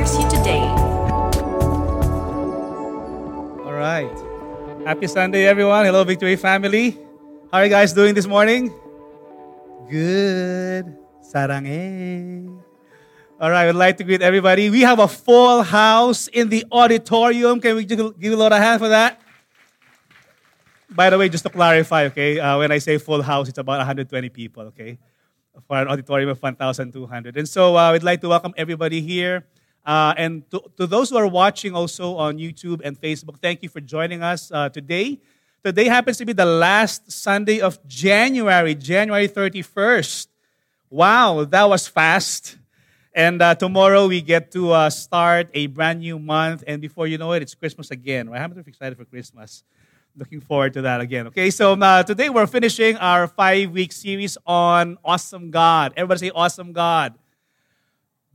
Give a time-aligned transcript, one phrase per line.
[0.00, 0.60] inspires you today.
[3.64, 4.16] All right.
[4.86, 5.84] Happy Sunday, everyone.
[5.84, 6.98] Hello, Victory family.
[7.52, 8.72] How are you guys doing this morning?
[9.88, 10.96] Good.
[11.22, 12.62] Sarange.
[13.38, 14.70] All right, would like to greet everybody.
[14.70, 17.60] We have a full house in the auditorium.
[17.60, 19.20] Can we just give a lot of hand for that?
[20.88, 23.76] By the way, just to clarify, okay, uh, when I say full house, it's about
[23.78, 24.98] 120 people, okay,
[25.68, 27.36] for an auditorium of 1,200.
[27.36, 29.44] And so uh, would like to welcome everybody here.
[29.86, 33.68] Uh, and to, to, those who are watching also on YouTube and Facebook, thank you
[33.68, 35.20] for joining us uh, today.
[35.62, 40.26] Today happens to be the last Sunday of January, January 31st.
[40.90, 42.58] Wow, that was fast.
[43.14, 46.64] And uh, tomorrow we get to uh, start a brand new month.
[46.66, 48.28] And before you know it, it's Christmas again.
[48.28, 48.42] Right?
[48.42, 49.62] I'm excited for Christmas.
[50.16, 51.28] Looking forward to that again.
[51.28, 55.92] Okay, so uh, today we're finishing our five week series on Awesome God.
[55.96, 57.14] Everybody say Awesome God.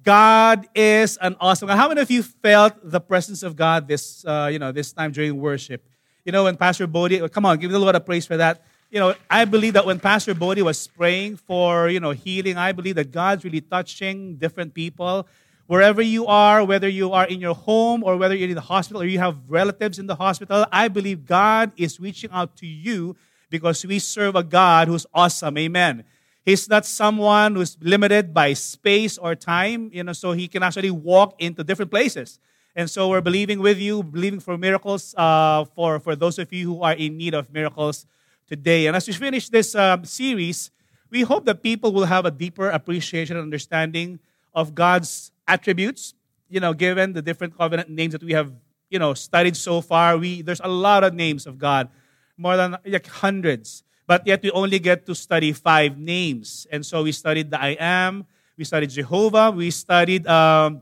[0.03, 1.77] God is an awesome God.
[1.77, 5.11] How many of you felt the presence of God this, uh, you know, this time
[5.11, 5.88] during worship?
[6.25, 8.63] You know, when Pastor Bodie, come on, give a little lot of praise for that.
[8.89, 12.72] You know, I believe that when Pastor Bodie was praying for, you know, healing, I
[12.72, 15.27] believe that God's really touching different people
[15.72, 19.02] wherever you are, whether you are in your home or whether you're in the hospital
[19.02, 23.16] or you have relatives in the hospital, I believe God is reaching out to you
[23.49, 25.57] because we serve a God who's awesome.
[25.57, 26.03] Amen.
[26.44, 30.92] He's not someone who's limited by space or time, you know, so he can actually
[30.92, 32.39] walk into different places.
[32.75, 36.73] And so we're believing with you, believing for miracles uh, for, for those of you
[36.73, 38.06] who are in need of miracles
[38.47, 38.88] today.
[38.88, 40.72] And as we finish this um, series,
[41.12, 44.19] we hope that people will have a deeper appreciation and understanding
[44.53, 46.14] of God's attributes,
[46.50, 48.52] you know, given the different covenant names that we have,
[48.89, 50.17] you know, studied so far.
[50.17, 51.89] We there's a lot of names of God,
[52.38, 53.84] more than like hundreds.
[54.11, 56.67] But yet we only get to study five names.
[56.69, 58.27] And so we studied the I am,
[58.57, 60.81] we studied Jehovah, we studied um,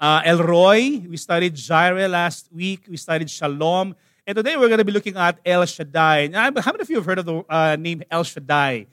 [0.00, 3.94] uh, El Roi, we studied Jireh last week, we studied Shalom.
[4.26, 6.26] And today we're going to be looking at El Shaddai.
[6.34, 8.88] Now, how many of you have heard of the uh, name El Shaddai?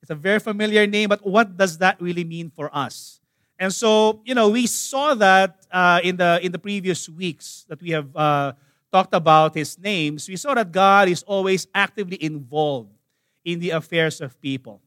[0.00, 3.18] It's a very familiar name, but what does that really mean for us?
[3.58, 7.82] And so, you know, we saw that uh, in, the, in the previous weeks that
[7.82, 8.52] we have uh,
[8.92, 10.28] talked about his names.
[10.28, 12.90] We saw that God is always actively involved
[13.44, 14.80] in the affairs of people.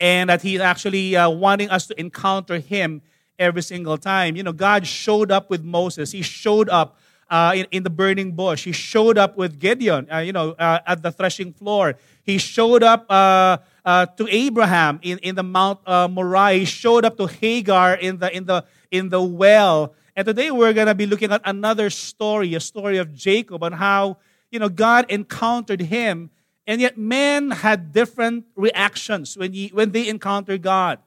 [0.00, 3.02] And that he's actually uh, wanting us to encounter him
[3.38, 4.34] every single time.
[4.34, 6.10] You know, God showed up with Moses.
[6.10, 6.96] He showed up
[7.30, 8.64] uh, in, in, the burning bush.
[8.64, 11.94] He showed up with Gideon, uh, you know, uh, at the threshing floor.
[12.24, 16.58] He showed up uh, uh, to Abraham in, in the Mount Moriah.
[16.58, 19.94] He showed up to Hagar in the, in the, in the well.
[20.14, 23.74] And today we're going to be looking at another story, a story of Jacob, and
[23.74, 24.18] how,
[24.50, 26.30] you know, God encountered him,
[26.66, 30.98] and yet men had different reactions when, he, when they encounter God.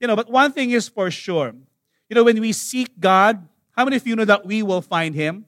[0.00, 1.54] You know, but one thing is for sure.
[2.08, 5.14] You know, when we seek God, how many of you know that we will find
[5.14, 5.44] him?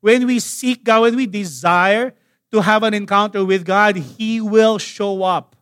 [0.00, 2.14] When we seek God, when we desire
[2.52, 5.56] to have an encounter with God, He will show up.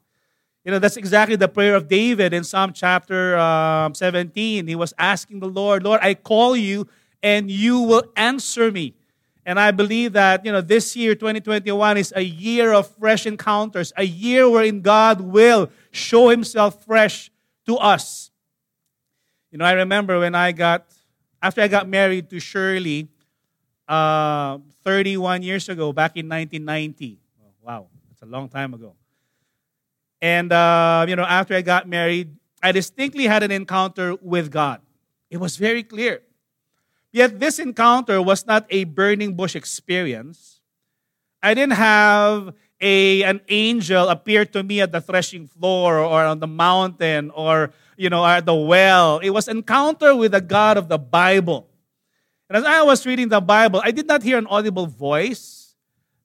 [0.67, 4.67] You know, that's exactly the prayer of David in Psalm chapter um, 17.
[4.67, 6.89] He was asking the Lord, Lord, I call you
[7.23, 8.95] and you will answer me.
[9.45, 13.93] And I believe that, you know, this year, 2021, is a year of fresh encounters,
[13.97, 17.31] a year wherein God will show himself fresh
[17.67, 18.33] to us.
[19.53, 20.87] You know, I remember when I got,
[21.41, 23.07] after I got married to Shirley,
[23.87, 27.21] uh, 31 years ago, back in 1990.
[27.41, 28.97] Oh, wow, that's a long time ago.
[30.27, 34.81] And, uh, you know, after I got married, I distinctly had an encounter with God.
[35.31, 36.23] It was very clear.
[37.13, 40.59] Yet this encounter was not a burning bush experience.
[41.41, 46.41] I didn't have a, an angel appear to me at the threshing floor or on
[46.41, 49.19] the mountain or, you know, at the well.
[49.23, 51.71] It was encounter with the God of the Bible.
[52.51, 55.77] And as I was reading the Bible, I did not hear an audible voice.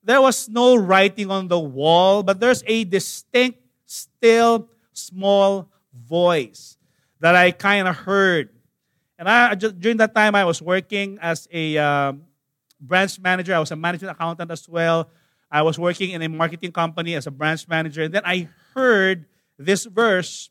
[0.02, 3.61] There was no writing on the wall, but there's a distinct
[3.92, 6.76] still small voice
[7.20, 8.48] that I kind of heard.
[9.18, 12.22] And I, just, during that time, I was working as a um,
[12.80, 13.54] branch manager.
[13.54, 15.10] I was a management accountant as well.
[15.50, 18.02] I was working in a marketing company as a branch manager.
[18.02, 19.26] And then I heard
[19.58, 20.50] this verse.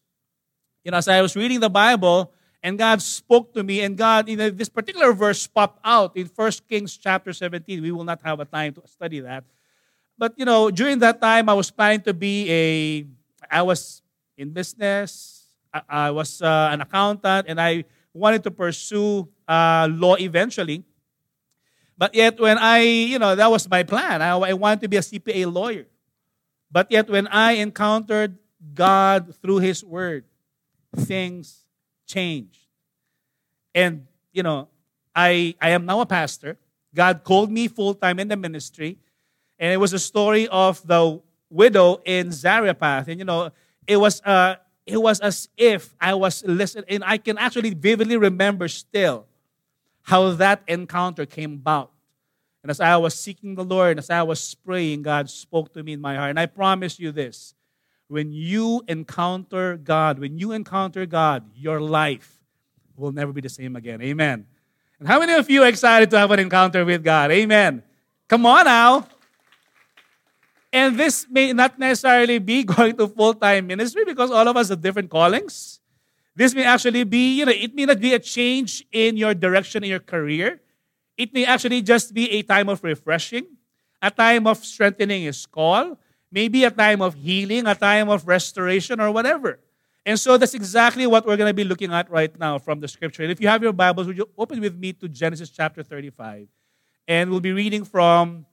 [0.83, 2.31] You know, as I was reading the Bible,
[2.63, 6.27] and God spoke to me, and God, you know, this particular verse popped out in
[6.27, 7.81] First Kings chapter 17.
[7.81, 9.43] We will not have a time to study that.
[10.17, 13.05] But, you know, during that time, I was planning to be a
[13.51, 14.01] I was
[14.37, 15.45] in business.
[15.73, 20.83] I, I was uh, an accountant, and I wanted to pursue uh, law eventually.
[21.97, 24.21] But yet, when I, you know, that was my plan.
[24.21, 25.85] I, I wanted to be a CPA lawyer.
[26.71, 28.37] But yet, when I encountered
[28.73, 30.25] God through His Word,
[30.95, 31.65] things
[32.07, 32.57] changed.
[33.75, 34.69] And, you know,
[35.15, 36.57] I, I am now a pastor.
[36.93, 38.97] God called me full time in the ministry.
[39.59, 41.21] And it was a story of the
[41.51, 43.07] widow in Zarephath.
[43.07, 43.51] And, you know,
[43.85, 44.55] it was, uh,
[44.85, 46.85] it was as if I was listening.
[46.89, 49.25] And I can actually vividly remember still
[50.03, 51.91] how that encounter came about.
[52.63, 55.93] And as I was seeking the Lord, as I was praying, God spoke to me
[55.93, 56.29] in my heart.
[56.29, 57.53] And I promise you this
[58.07, 62.43] when you encounter God, when you encounter God, your life
[62.95, 64.01] will never be the same again.
[64.01, 64.45] Amen.
[64.99, 67.31] And how many of you excited to have an encounter with God?
[67.31, 67.81] Amen.
[68.27, 69.07] Come on now.
[70.73, 74.69] And this may not necessarily be going to full time ministry because all of us
[74.69, 75.79] have different callings.
[76.35, 79.83] This may actually be, you know, it may not be a change in your direction
[79.83, 80.61] in your career.
[81.17, 83.45] It may actually just be a time of refreshing,
[84.01, 85.99] a time of strengthening his call,
[86.31, 89.59] maybe a time of healing, a time of restoration, or whatever.
[90.05, 92.87] And so that's exactly what we're going to be looking at right now from the
[92.87, 93.23] scripture.
[93.23, 96.47] And if you have your Bibles, would you open with me to Genesis chapter 35?
[97.07, 98.45] And we'll be reading from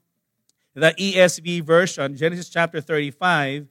[0.75, 3.67] the ESV version, Genesis chapter 35.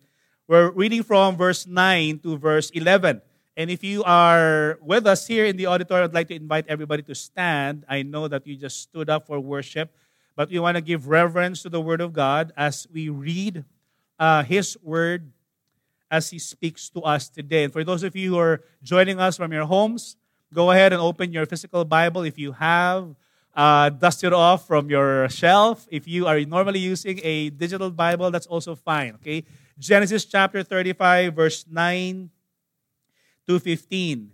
[0.47, 3.21] We're reading from verse 9 to verse 11.
[3.55, 7.01] And if you are with us here in the auditorium, I'd like to invite everybody
[7.03, 7.85] to stand.
[7.89, 9.91] I know that you just stood up for worship,
[10.35, 13.65] but we want to give reverence to the Word of God as we read
[14.19, 15.31] uh, His Word
[16.09, 17.63] as He speaks to us today.
[17.63, 20.15] And for those of you who are joining us from your homes,
[20.53, 23.15] go ahead and open your physical Bible if you have.
[23.57, 25.87] Uh, dust it off from your shelf.
[25.89, 29.15] If you are normally using a digital Bible, that's also fine.
[29.15, 29.45] Okay,
[29.79, 32.29] Genesis chapter 35, verse 9
[33.47, 34.29] to 15.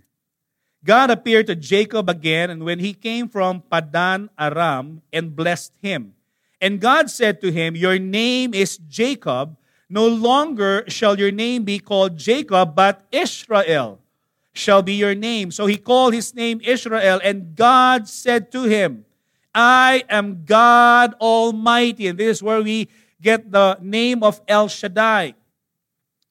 [0.83, 6.19] God appeared to Jacob again, and when he came from Padan Aram and blessed him.
[6.59, 9.55] And God said to him, Your name is Jacob.
[9.87, 14.03] No longer shall your name be called Jacob, but Israel
[14.51, 15.51] shall be your name.
[15.51, 19.05] So he called his name Israel, and God said to him,
[19.53, 22.07] I am God Almighty.
[22.07, 22.89] And this is where we
[23.21, 25.35] get the name of El Shaddai.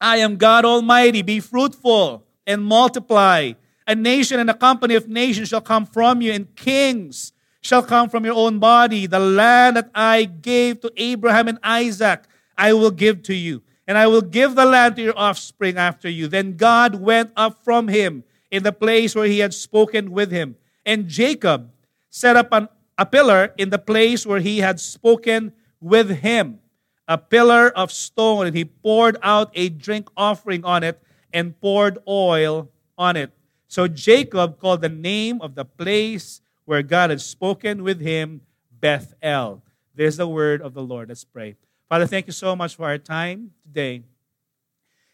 [0.00, 1.22] I am God Almighty.
[1.22, 3.52] Be fruitful and multiply.
[3.86, 8.08] A nation and a company of nations shall come from you, and kings shall come
[8.08, 9.06] from your own body.
[9.06, 12.24] The land that I gave to Abraham and Isaac,
[12.56, 13.62] I will give to you.
[13.86, 16.28] And I will give the land to your offspring after you.
[16.28, 20.56] Then God went up from him in the place where he had spoken with him.
[20.86, 21.70] And Jacob
[22.08, 22.68] set up an,
[22.98, 26.60] a pillar in the place where he had spoken with him,
[27.08, 31.02] a pillar of stone, and he poured out a drink offering on it
[31.32, 33.32] and poured oil on it.
[33.66, 39.62] So Jacob called the name of the place where God had spoken with him Bethel.
[39.94, 41.08] There's the word of the Lord.
[41.08, 41.56] Let's pray.
[41.88, 44.02] Father, thank you so much for our time today.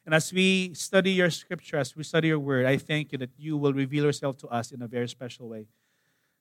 [0.04, 3.30] And as we study your scripture, as we study your word, I thank you that
[3.36, 5.66] you will reveal yourself to us in a very special way.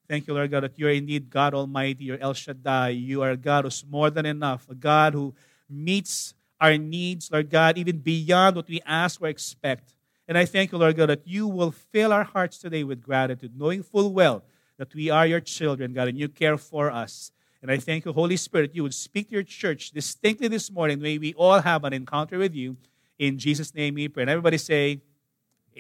[0.10, 2.90] Thank you, Lord God, that you are indeed God Almighty, you're El Shaddai.
[2.90, 5.36] You are a God who's more than enough, a God who
[5.70, 9.94] meets our needs, Lord God, even beyond what we ask or expect.
[10.28, 13.52] And I thank you, Lord God, that you will fill our hearts today with gratitude,
[13.58, 14.44] knowing full well
[14.78, 17.32] that we are your children, God, and you care for us.
[17.62, 21.02] And I thank you, Holy Spirit, you would speak to your church distinctly this morning.
[21.02, 22.78] May we all have an encounter with you.
[23.20, 24.24] In Jesus' name we pray.
[24.24, 25.02] And everybody say,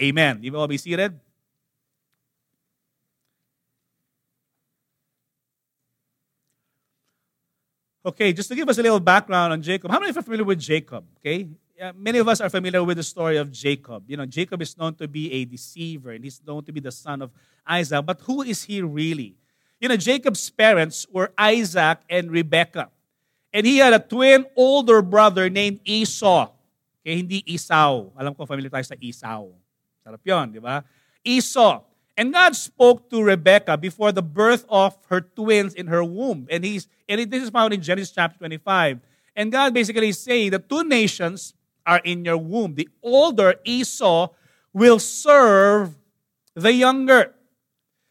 [0.01, 0.39] Amen.
[0.41, 1.19] You will all be seated.
[8.07, 9.91] Okay, just to give us a little background on Jacob.
[9.91, 11.03] How many of you are familiar with Jacob?
[11.19, 11.49] Okay,
[11.91, 14.07] many of us are familiar with the story of Jacob.
[14.07, 16.95] You know, Jacob is known to be a deceiver and he's known to be the
[16.95, 17.35] son of
[17.67, 18.05] Isaac.
[18.05, 19.35] But who is he really?
[19.81, 22.87] You know, Jacob's parents were Isaac and Rebekah.
[23.51, 26.47] And he had a twin older brother named Esau.
[27.03, 28.07] Okay, hindi Esau.
[28.15, 29.51] Alam ko familiar tayo sa Esau.
[29.99, 30.79] Sarap yun, di ba?
[31.27, 31.83] Esau.
[32.17, 36.47] And God spoke to Rebekah before the birth of her twins in her womb.
[36.49, 38.99] And he's and this is found in Genesis chapter 25.
[39.35, 41.53] And God basically is saying the two nations
[41.85, 42.73] are in your womb.
[42.73, 44.29] The older Esau
[44.73, 45.95] will serve
[46.55, 47.35] the younger.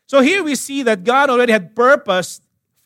[0.06, 2.40] So here we see that God already had purpose,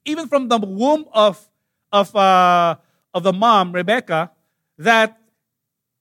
[0.06, 1.48] even from the womb of,
[1.92, 2.76] of, uh,
[3.12, 4.30] of the mom, Rebekah,
[4.78, 5.18] that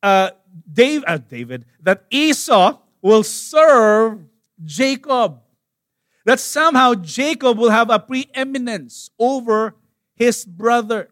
[0.01, 0.31] uh,
[0.71, 4.23] Dave, uh, David, that Esau will serve
[4.63, 5.41] Jacob.
[6.25, 9.75] That somehow Jacob will have a preeminence over
[10.15, 11.09] his brother.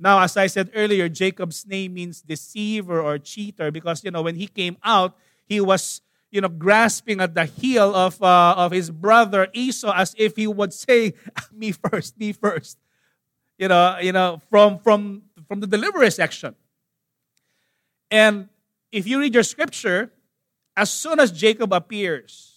[0.00, 4.34] Now, as I said earlier, Jacob's name means deceiver or cheater because, you know, when
[4.34, 6.00] he came out, he was,
[6.30, 10.46] you know, grasping at the heel of, uh, of his brother Esau as if he
[10.46, 11.14] would say,
[11.52, 12.78] me first, me first.
[13.58, 16.56] You know, you know, from, from, from the delivery section.
[18.10, 18.48] And
[18.90, 20.10] if you read your scripture,
[20.76, 22.51] as soon as Jacob appears,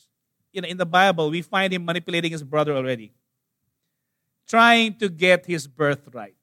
[0.55, 3.12] you know, in the Bible, we find him manipulating his brother already,
[4.47, 6.33] trying to get his birthright.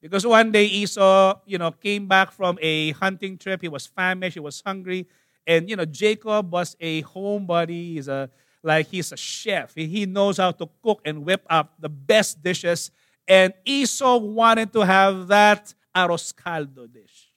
[0.00, 3.60] Because one day Esau, you know, came back from a hunting trip.
[3.60, 5.06] He was famished, he was hungry.
[5.46, 7.94] And, you know, Jacob was a homebody.
[7.94, 8.30] He's a,
[8.62, 9.74] like, he's a chef.
[9.74, 12.90] He knows how to cook and whip up the best dishes.
[13.28, 17.28] And Esau wanted to have that arroz caldo dish.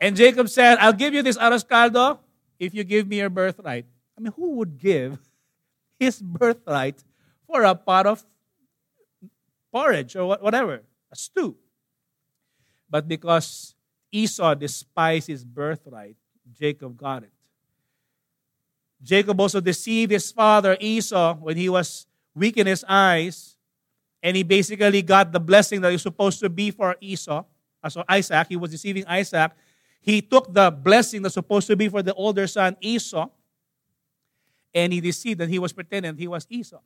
[0.00, 2.18] And Jacob said, I'll give you this arroz caldo
[2.58, 3.86] if you give me your birthright.
[4.16, 5.18] I mean, who would give
[5.98, 7.02] his birthright
[7.46, 8.24] for a pot of
[9.72, 11.56] porridge or whatever, a stew?
[12.90, 13.74] But because
[14.10, 16.16] Esau despised his birthright,
[16.58, 17.32] Jacob got it.
[19.02, 23.56] Jacob also deceived his father Esau when he was weak in his eyes,
[24.22, 27.44] and he basically got the blessing that was supposed to be for Esau.
[27.82, 29.52] Uh, so Isaac, he was deceiving Isaac,
[30.00, 33.28] he took the blessing that's supposed to be for the older son, Esau,
[34.74, 36.80] and he deceived and he was pretending he was Esau.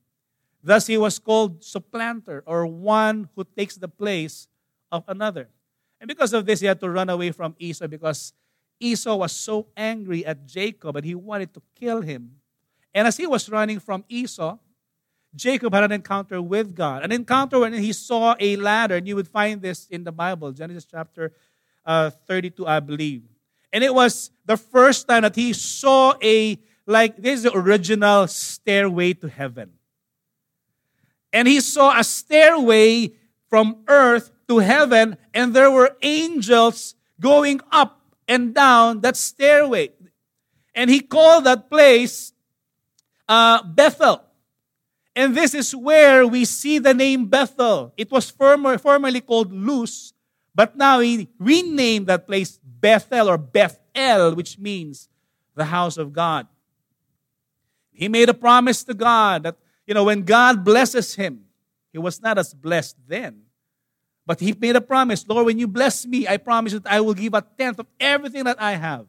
[0.62, 4.46] Thus, he was called supplanter or one who takes the place
[4.90, 5.48] of another.
[6.00, 8.32] And because of this, he had to run away from Esau because
[8.78, 12.36] Esau was so angry at Jacob and he wanted to kill him.
[12.94, 14.58] And as he was running from Esau,
[15.34, 17.02] Jacob had an encounter with God.
[17.02, 20.52] An encounter when he saw a ladder, and you would find this in the Bible,
[20.52, 21.32] Genesis chapter
[21.84, 23.22] uh, 32, I believe.
[23.72, 28.26] And it was the first time that he saw a, like, this is the original
[28.26, 29.72] stairway to heaven.
[31.32, 33.12] And he saw a stairway
[33.48, 39.90] from earth to heaven, and there were angels going up and down that stairway.
[40.74, 42.32] And he called that place
[43.28, 44.22] uh, Bethel.
[45.14, 47.92] And this is where we see the name Bethel.
[47.96, 50.11] It was former, formerly called Luz,
[50.54, 55.08] but now he renamed that place Bethel or Bethel, which means
[55.54, 56.46] the house of God.
[57.92, 59.56] He made a promise to God that,
[59.86, 61.44] you know, when God blesses him,
[61.92, 63.42] he was not as blessed then.
[64.24, 67.14] But he made a promise Lord, when you bless me, I promise that I will
[67.14, 69.06] give a tenth of everything that I have.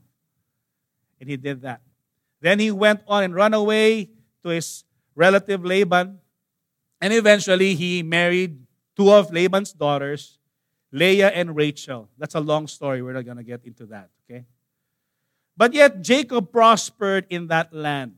[1.19, 1.81] And he did that.
[2.41, 4.09] Then he went on and ran away
[4.43, 4.83] to his
[5.15, 6.19] relative Laban.
[6.99, 8.65] And eventually he married
[8.97, 10.39] two of Laban's daughters
[10.93, 12.07] Leah and Rachel.
[12.19, 13.01] That's a long story.
[13.01, 14.45] We're not going to get into that, okay?
[15.57, 18.13] But yet, Jacob prospered in that land.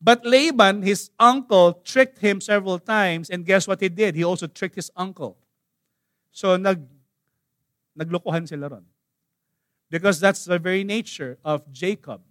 [0.00, 4.16] But Laban, his uncle, tricked him several times, and guess what he did?
[4.16, 5.36] He also tricked his uncle.
[6.32, 6.80] So, nag,
[7.98, 8.86] naglokohan sila ron.
[9.90, 12.22] Because that's the very nature of Jacob.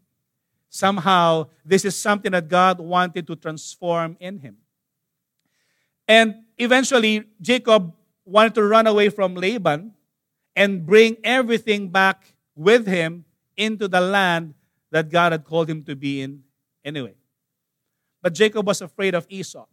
[0.69, 4.57] Somehow, this is something that God wanted to transform in him.
[6.07, 7.93] And eventually, Jacob
[8.29, 9.93] wanted to run away from Laban
[10.55, 13.25] and bring everything back with him
[13.57, 14.53] into the land
[14.91, 16.43] that God had called him to be in
[16.83, 17.15] anyway.
[18.21, 19.65] But Jacob was afraid of Esau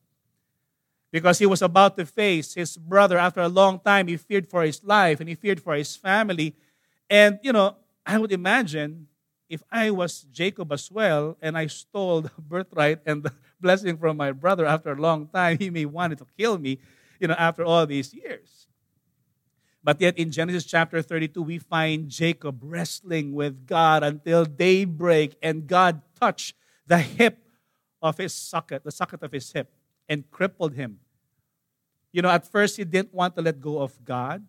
[1.11, 4.07] because he was about to face his brother after a long time.
[4.07, 6.55] He feared for his life and he feared for his family.
[7.11, 9.09] And, you know, I would imagine
[9.49, 14.17] if I was Jacob as well and I stole the birthright and the blessing from
[14.17, 16.79] my brother after a long time, he may wanted to kill me
[17.21, 18.67] you know, after all these years.
[19.83, 25.67] But yet in Genesis chapter 32, we find Jacob wrestling with God until daybreak, and
[25.67, 26.57] God touched
[26.87, 27.39] the hip
[28.03, 29.73] of his socket, the socket of his hip,
[30.09, 30.99] and crippled him.
[32.11, 34.45] You know, at first he didn't want to let go of God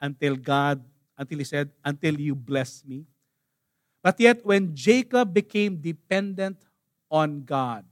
[0.00, 0.84] until God,
[1.18, 3.06] until he said, until you bless me.
[4.02, 6.58] But yet, when Jacob became dependent
[7.10, 7.84] on God,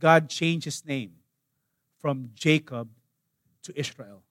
[0.00, 1.12] God changed his name
[2.00, 2.88] from Jacob
[3.64, 4.22] to Israel.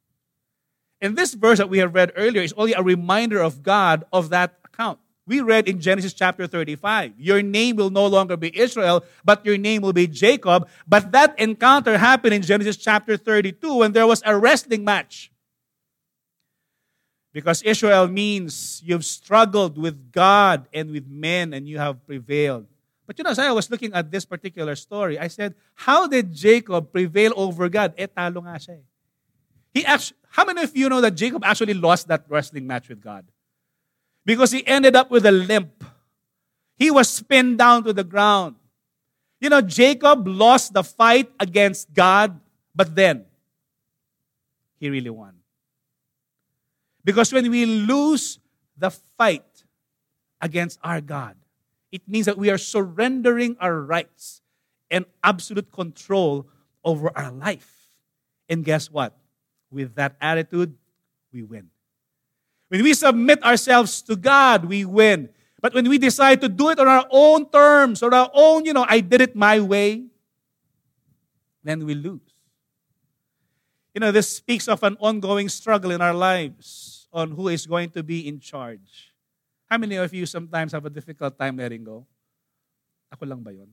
[1.01, 4.29] And this verse that we have read earlier is only a reminder of God of
[4.29, 4.99] that account.
[5.25, 9.57] We read in Genesis chapter 35, Your name will no longer be Israel, but your
[9.57, 10.67] name will be Jacob.
[10.87, 15.31] But that encounter happened in Genesis chapter 32 when there was a wrestling match.
[17.31, 22.65] Because Israel means you've struggled with God and with men and you have prevailed.
[23.05, 26.33] But you know, as I was looking at this particular story, I said, how did
[26.33, 27.93] Jacob prevail over God?
[27.97, 28.88] Nga siya eh.
[29.73, 33.01] He actually, how many of you know that Jacob actually lost that wrestling match with
[33.01, 33.25] God?
[34.25, 35.83] Because he ended up with a limp.
[36.75, 38.55] He was pinned down to the ground.
[39.41, 42.39] You know, Jacob lost the fight against God,
[42.75, 43.25] but then
[44.79, 45.35] he really won.
[47.03, 48.39] Because when we lose
[48.77, 49.63] the fight
[50.41, 51.35] against our God,
[51.91, 54.41] it means that we are surrendering our rights
[54.91, 56.47] and absolute control
[56.83, 57.71] over our life.
[58.47, 59.18] And guess what?
[59.71, 60.73] With that attitude,
[61.31, 61.69] we win.
[62.69, 65.29] When we submit ourselves to God, we win.
[65.61, 68.73] But when we decide to do it on our own terms, or our own, you
[68.73, 70.05] know, I did it my way,
[71.63, 72.21] then we lose.
[73.93, 77.89] You know, this speaks of an ongoing struggle in our lives on who is going
[77.91, 79.13] to be in charge.
[79.69, 82.05] How many of you sometimes have a difficult time letting go?
[83.11, 83.69] Ako lang ba yun?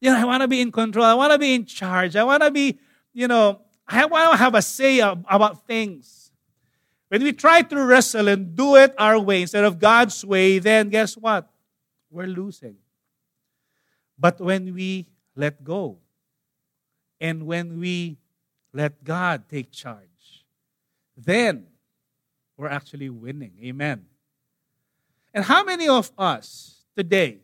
[0.00, 1.04] You know, I want to be in control.
[1.04, 2.16] I want to be in charge.
[2.16, 2.78] I want to be,
[3.12, 6.30] you know, I want to have a say about things.
[7.08, 10.88] When we try to wrestle and do it our way instead of God's way, then
[10.88, 11.50] guess what?
[12.10, 12.76] We're losing.
[14.18, 15.98] But when we let go
[17.20, 18.18] and when we
[18.72, 20.44] let God take charge,
[21.16, 21.66] then
[22.56, 23.52] we're actually winning.
[23.62, 24.06] Amen.
[25.32, 27.38] And how many of us today,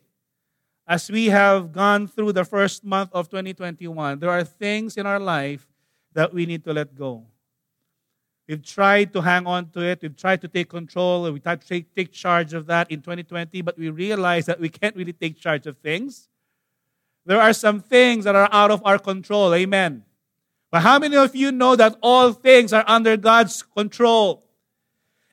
[0.87, 5.21] as we have gone through the first month of 2021, there are things in our
[5.21, 5.70] life
[6.13, 7.25] that we need to let go.
[8.51, 10.03] We've tried to hang on to it.
[10.03, 11.31] We've tried to take control.
[11.31, 14.69] We tried to take, take charge of that in 2020, but we realize that we
[14.69, 16.29] can't really take charge of things.
[17.25, 19.55] There are some things that are out of our control.
[19.55, 20.03] Amen.
[20.73, 24.43] But how many of you know that all things are under God's control?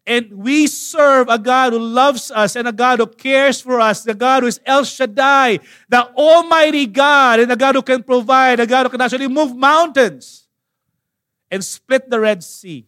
[0.06, 4.04] And we serve a God who loves us and a God who cares for us,
[4.04, 8.60] the God who is El Shaddai, the Almighty God, and the God who can provide,
[8.60, 10.47] a God who can actually move mountains
[11.50, 12.86] and split the Red Sea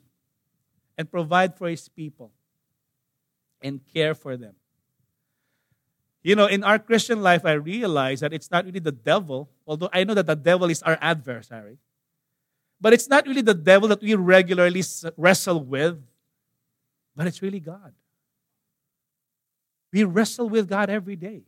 [0.98, 2.32] and provide for his people
[3.62, 4.56] and care for them.
[6.22, 9.90] You know, in our Christian life, I realize that it's not really the devil, although
[9.94, 11.78] I know that the devil is our adversary.
[12.82, 14.84] But it's not really the devil that we regularly
[15.18, 16.02] wrestle with,
[17.16, 17.94] but it's really God.
[19.92, 21.44] We wrestle with God every day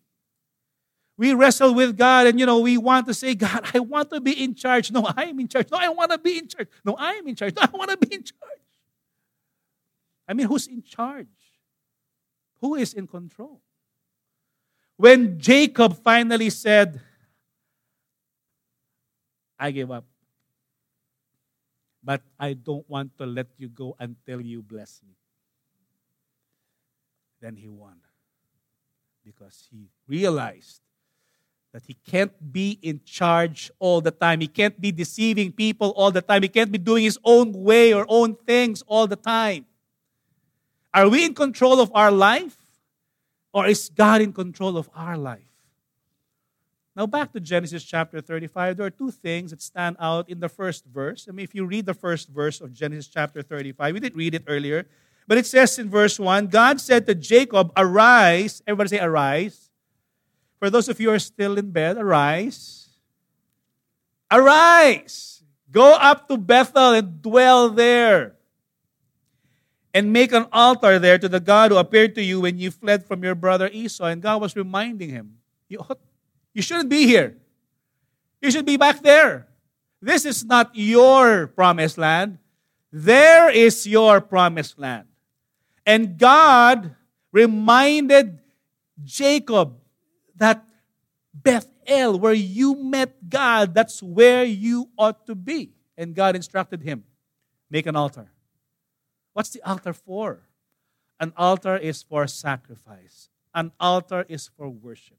[1.22, 4.20] we wrestle with God and, you know, we want to say, God, I want to
[4.20, 4.92] be in charge.
[4.92, 5.70] No, I am in charge.
[5.70, 6.68] No, I want to be in charge.
[6.84, 7.54] No, I am in charge.
[7.56, 8.62] No, I want to be in charge.
[10.28, 11.28] I mean, who's in charge?
[12.60, 13.62] Who is in control?
[14.98, 17.00] When Jacob finally said,
[19.60, 20.06] I give up,
[22.04, 25.14] but I don't want to let you go until you bless me.
[27.40, 27.98] Then he won
[29.24, 30.82] because he realized
[31.74, 34.42] that he can't be in charge all the time.
[34.42, 36.42] He can't be deceiving people all the time.
[36.44, 39.66] He can't be doing his own way or own things all the time.
[40.94, 42.58] Are we in control of our life?
[43.54, 45.40] Or is God in control of our life?
[46.94, 50.50] Now, back to Genesis chapter 35, there are two things that stand out in the
[50.50, 51.26] first verse.
[51.30, 54.36] I mean, if you read the first verse of Genesis chapter 35, we didn't read
[54.36, 54.86] it earlier,
[55.26, 58.62] but it says in verse 1 God said to Jacob, Arise.
[58.68, 59.71] Everybody say, Arise
[60.62, 62.88] for those of you who are still in bed, arise.
[64.30, 65.42] Arise!
[65.72, 68.36] Go up to Bethel and dwell there.
[69.92, 73.08] And make an altar there to the God who appeared to you when you fled
[73.08, 74.06] from your brother Esau.
[74.06, 75.82] And God was reminding him, You,
[76.54, 77.38] you shouldn't be here.
[78.40, 79.48] You should be back there.
[80.00, 82.38] This is not your promised land.
[82.94, 85.08] There is your promised land.
[85.88, 86.94] And God
[87.32, 88.38] reminded
[89.04, 89.81] Jacob
[90.42, 90.66] that
[91.34, 95.72] Bethel, where you met God, that's where you ought to be.
[95.96, 97.06] And God instructed him
[97.70, 98.30] make an altar.
[99.34, 100.42] What's the altar for?
[101.20, 105.18] An altar is for sacrifice, an altar is for worship.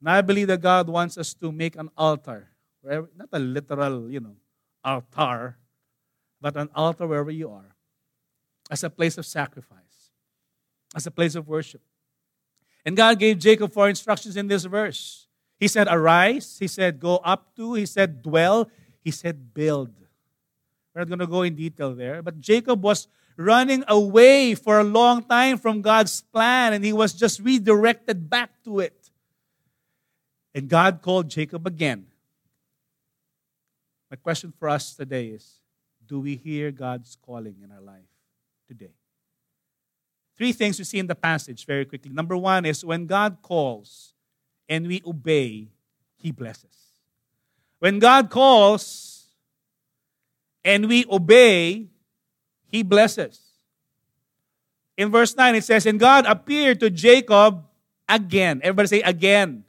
[0.00, 2.48] And I believe that God wants us to make an altar,
[2.80, 4.36] wherever, not a literal, you know,
[4.82, 5.58] altar,
[6.40, 7.76] but an altar wherever you are,
[8.70, 10.10] as a place of sacrifice,
[10.96, 11.82] as a place of worship.
[12.84, 15.26] And God gave Jacob four instructions in this verse.
[15.58, 16.58] He said, Arise.
[16.58, 17.74] He said, Go up to.
[17.74, 18.70] He said, Dwell.
[19.02, 19.90] He said, Build.
[20.94, 22.22] We're not going to go in detail there.
[22.22, 27.12] But Jacob was running away for a long time from God's plan, and he was
[27.12, 29.10] just redirected back to it.
[30.54, 32.06] And God called Jacob again.
[34.10, 35.60] My question for us today is
[36.06, 38.06] Do we hear God's calling in our life
[38.68, 38.92] today?
[40.36, 42.10] Three things we see in the passage very quickly.
[42.10, 44.14] Number one is when God calls
[44.68, 45.68] and we obey,
[46.16, 46.76] He blesses.
[47.78, 49.26] When God calls
[50.64, 51.88] and we obey,
[52.66, 53.40] He blesses.
[54.96, 57.64] In verse 9, it says, And God appeared to Jacob
[58.08, 58.60] again.
[58.62, 59.64] Everybody say again.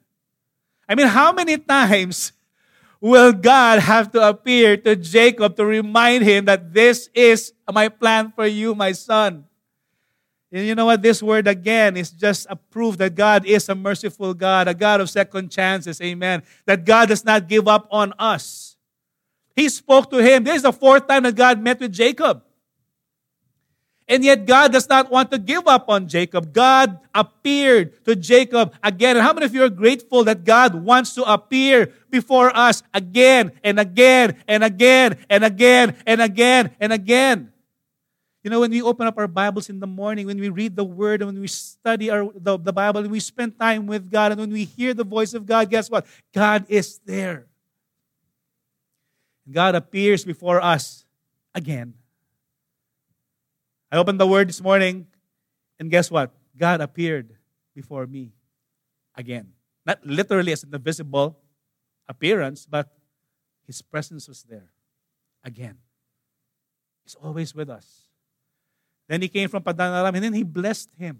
[0.87, 2.31] I mean, how many times
[3.01, 8.31] will God have to appear to Jacob to remind him that this is my plan
[8.35, 9.45] for you, my son?
[10.55, 11.01] And you know what?
[11.01, 15.01] This word again is just a proof that God is a merciful God, a God
[15.01, 15.99] of second chances.
[15.99, 16.43] Amen.
[16.65, 18.77] That God does not give up on us.
[19.53, 20.45] He spoke to him.
[20.45, 22.41] This is the fourth time that God met with Jacob.
[24.07, 26.53] And yet, God does not want to give up on Jacob.
[26.53, 29.17] God appeared to Jacob again.
[29.17, 33.51] And how many of you are grateful that God wants to appear before us again
[33.61, 37.51] and again and again and again and again and again?
[38.45, 40.85] You know, when we open up our Bibles in the morning, when we read the
[40.85, 44.33] Word, and when we study our, the, the Bible, and we spend time with God,
[44.33, 46.05] and when we hear the voice of God, guess what?
[46.31, 47.47] God is there.
[49.49, 51.05] God appears before us
[51.55, 51.95] again
[53.95, 55.07] I opened the word this morning,
[55.79, 56.31] and guess what?
[56.57, 57.31] God appeared
[57.73, 58.33] before me
[59.15, 59.53] again.
[59.85, 61.39] Not literally as an visible
[62.05, 62.91] appearance, but
[63.65, 64.71] his presence was there
[65.45, 65.77] again.
[67.05, 68.04] He's always with us.
[69.07, 71.19] Then he came from Padan Aram, and then he blessed him.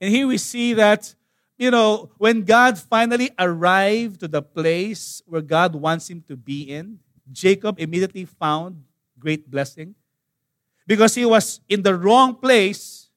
[0.00, 1.14] And here we see that,
[1.56, 6.62] you know, when God finally arrived to the place where God wants him to be
[6.62, 6.98] in,
[7.30, 8.84] Jacob immediately found
[9.18, 9.94] great blessing
[10.86, 13.10] because he was in the wrong place.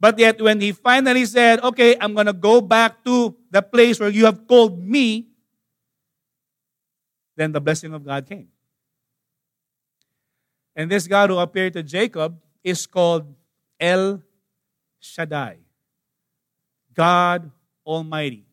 [0.00, 4.00] But yet, when he finally said, Okay, I'm going to go back to the place
[4.00, 5.28] where you have called me,
[7.36, 8.48] then the blessing of God came.
[10.74, 13.32] And this God who appeared to Jacob is called
[13.78, 14.22] El
[14.98, 15.58] Shaddai,
[16.94, 17.50] God
[17.86, 18.46] Almighty.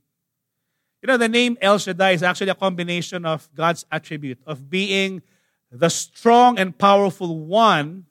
[1.02, 5.24] You know, the name El Shaddai is actually a combination of God's attribute of being
[5.72, 8.06] the strong and powerful one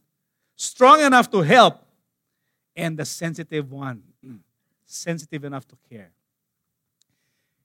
[0.56, 1.80] strong enough to help,
[2.76, 4.02] and the sensitive one,
[4.84, 6.12] sensitive enough to care.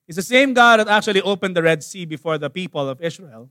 [0.07, 3.49] It's the same God that actually opened the Red Sea before the people of Israel.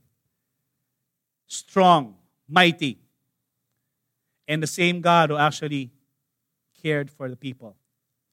[1.47, 2.15] Strong,
[2.47, 2.97] mighty.
[4.47, 5.91] And the same God who actually
[6.81, 7.75] cared for the people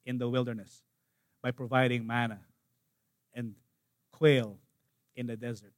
[0.05, 0.83] in the wilderness
[1.43, 2.41] by providing manna
[3.35, 3.55] and
[4.13, 4.59] quail
[5.17, 5.73] in the desert.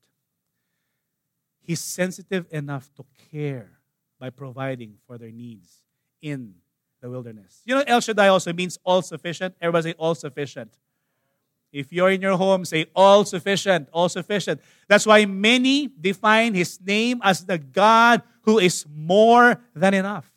[1.61, 3.79] He's sensitive enough to care
[4.18, 5.83] by providing for their needs
[6.20, 6.55] in
[7.01, 7.62] the wilderness.
[7.64, 9.55] You know, El Shaddai also means all sufficient.
[9.61, 10.73] Everybody say all sufficient.
[11.74, 14.60] If you're in your home, say all sufficient, all sufficient.
[14.87, 20.30] That's why many define his name as the God who is more than enough.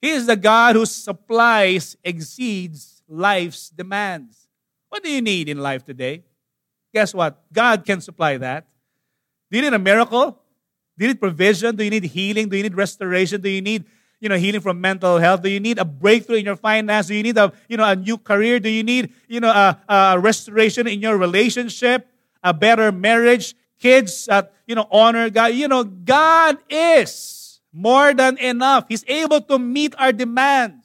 [0.00, 4.46] He is the God whose supplies exceeds life's demands.
[4.90, 6.22] What do you need in life today?
[6.94, 7.42] Guess what?
[7.52, 8.68] God can supply that.
[9.50, 10.38] Do you need a miracle?
[10.96, 11.74] Do you need provision?
[11.74, 12.48] Do you need healing?
[12.48, 13.40] Do you need restoration?
[13.40, 13.86] Do you need
[14.20, 15.42] you know healing from mental health?
[15.42, 17.08] Do you need a breakthrough in your finance?
[17.08, 18.60] Do you need a you know a new career?
[18.60, 22.06] Do you need you know a, a restoration in your relationship?
[22.42, 23.54] A better marriage?
[23.80, 25.54] Kids that you know honor God?
[25.54, 28.86] You know God is more than enough.
[28.88, 30.84] He's able to meet our demands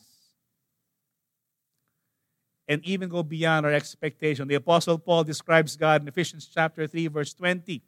[2.67, 4.47] and even go beyond our expectation.
[4.47, 7.81] The Apostle Paul describes God in Ephesians chapter 3, verse 20.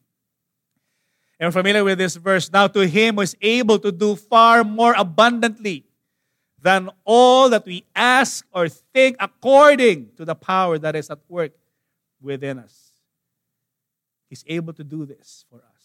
[1.39, 2.51] And familiar with this verse.
[2.51, 5.85] Now to him who is able to do far more abundantly
[6.61, 11.51] than all that we ask or think according to the power that is at work
[12.19, 12.91] within us.
[14.29, 15.83] He's able to do this for us.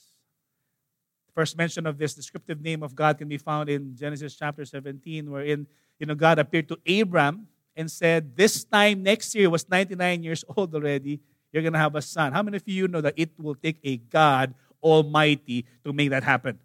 [1.28, 4.64] The first mention of this descriptive name of God can be found in Genesis chapter
[4.64, 5.66] 17, wherein
[5.98, 10.44] you know God appeared to Abram and said, This time next year was 99 years
[10.56, 11.20] old already.
[11.52, 12.32] You're gonna have a son.
[12.32, 16.22] How many of you know that it will take a God Almighty to make that
[16.22, 16.58] happen.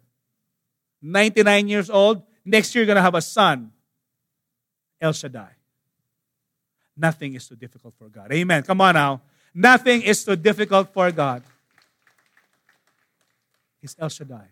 [1.00, 3.72] 99 years old, next year you're going to have a son,
[5.00, 5.50] El Shaddai.
[6.96, 8.32] Nothing is too difficult for God.
[8.32, 8.62] Amen.
[8.64, 9.22] Come on now.
[9.54, 11.42] Nothing is too difficult for God.
[13.80, 14.48] He's El Shaddai.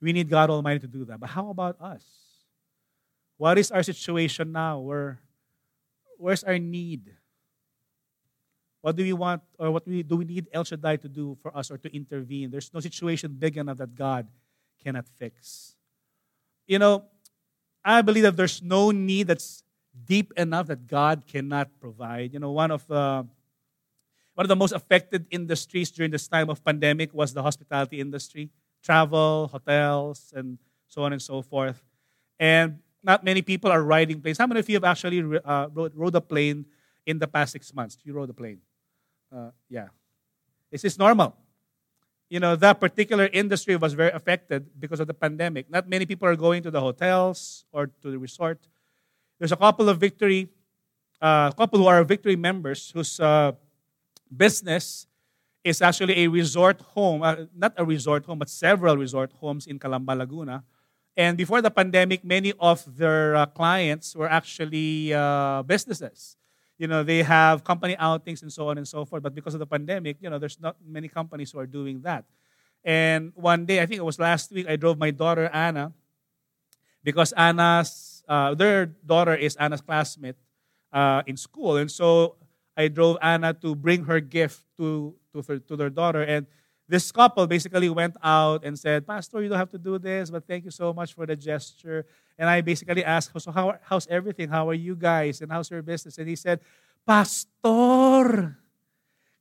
[0.00, 1.18] We need God Almighty to do that.
[1.18, 2.04] But how about us?
[3.36, 4.78] What is our situation now?
[4.78, 5.18] Where,
[6.18, 7.10] where's our need?
[8.84, 11.56] What do we want or what we, do we need El Shaddai to do for
[11.56, 12.50] us or to intervene?
[12.50, 14.28] There's no situation big enough that God
[14.84, 15.74] cannot fix.
[16.66, 17.04] You know,
[17.82, 19.62] I believe that there's no need that's
[20.04, 22.34] deep enough that God cannot provide.
[22.34, 23.26] You know, one of the
[24.34, 28.50] one of the most affected industries during this time of pandemic was the hospitality industry,
[28.82, 31.82] travel, hotels, and so on and so forth.
[32.38, 34.36] And not many people are riding planes.
[34.36, 36.66] How many of you have actually uh, rode, rode a plane
[37.06, 37.96] in the past six months?
[38.04, 38.60] You rode a plane
[39.34, 39.88] uh, yeah,
[40.70, 41.36] this is normal.
[42.30, 45.68] You know, that particular industry was very affected because of the pandemic.
[45.70, 48.58] Not many people are going to the hotels or to the resort.
[49.38, 50.48] There's a couple of victory,
[51.20, 53.52] a uh, couple who are victory members whose uh,
[54.34, 55.06] business
[55.64, 59.78] is actually a resort home, uh, not a resort home, but several resort homes in
[59.78, 60.62] Calamba, Laguna.
[61.16, 66.36] And before the pandemic, many of their uh, clients were actually uh, businesses
[66.78, 69.22] you know, they have company outings and so on and so forth.
[69.22, 72.24] But because of the pandemic, you know, there's not many companies who are doing that.
[72.84, 75.92] And one day, I think it was last week, I drove my daughter Anna
[77.02, 80.36] because Anna's uh, their daughter is Anna's classmate
[80.92, 82.36] uh, in school, and so
[82.76, 86.22] I drove Anna to bring her gift to to, to their daughter.
[86.22, 86.46] And
[86.88, 90.46] this couple basically went out and said, Pastor, you don't have to do this, but
[90.46, 92.04] thank you so much for the gesture.
[92.38, 94.48] And I basically asked, So, how, how's everything?
[94.48, 95.40] How are you guys?
[95.40, 96.18] And how's your business?
[96.18, 96.60] And he said,
[97.06, 98.58] Pastor,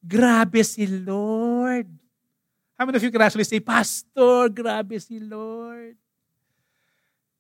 [0.08, 1.88] grabe si Lord.
[2.78, 5.96] How many of you can actually say, Pastor, grabe si Lord?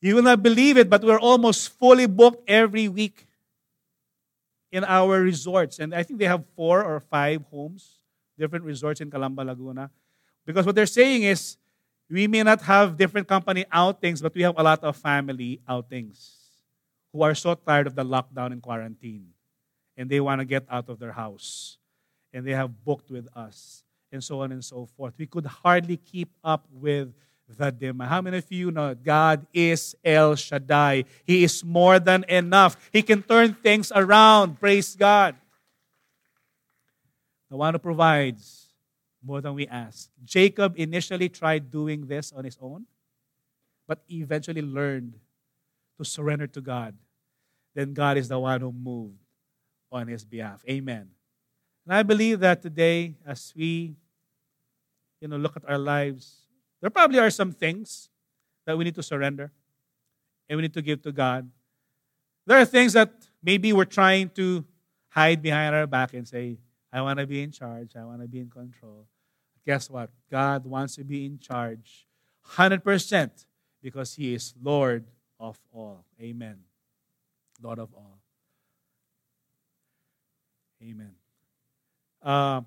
[0.01, 3.25] You will not believe it, but we're almost fully booked every week
[4.69, 5.79] in our resorts.
[5.79, 8.02] And I think they have four or five homes,
[8.37, 9.89] different resorts in Calamba, Laguna.
[10.45, 11.57] Because what they're saying is,
[12.09, 16.35] we may not have different company outings, but we have a lot of family outings
[17.11, 19.29] who are so tired of the lockdown and quarantine.
[19.95, 21.77] And they want to get out of their house.
[22.33, 23.83] And they have booked with us.
[24.11, 25.15] And so on and so forth.
[25.17, 27.13] We could hardly keep up with
[27.49, 28.09] the demand.
[28.09, 31.05] How many of you know God is El Shaddai?
[31.25, 32.77] He is more than enough.
[32.91, 34.59] He can turn things around.
[34.59, 35.35] Praise God.
[37.53, 38.73] The one who provides
[39.23, 40.09] more than we ask.
[40.25, 42.87] Jacob initially tried doing this on his own,
[43.87, 45.13] but eventually learned
[45.99, 46.95] to surrender to God.
[47.75, 49.19] Then God is the one who moved
[49.91, 50.63] on his behalf.
[50.67, 51.09] Amen.
[51.85, 53.97] And I believe that today, as we
[55.21, 56.47] you know, look at our lives,
[56.81, 58.09] there probably are some things
[58.65, 59.51] that we need to surrender
[60.49, 61.47] and we need to give to God.
[62.47, 63.13] There are things that
[63.43, 64.65] maybe we're trying to
[65.09, 66.57] hide behind our back and say,
[66.93, 69.07] I want to be in charge, I want to be in control.
[69.65, 70.11] Guess what?
[70.29, 72.07] God wants to be in charge
[72.51, 73.45] 100%
[73.81, 75.05] because He is Lord
[75.39, 76.05] of all.
[76.21, 76.59] Amen.
[77.61, 78.19] Lord of all.
[80.83, 81.15] Amen.
[82.21, 82.61] Uh,